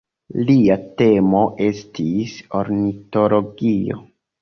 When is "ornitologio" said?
2.65-4.05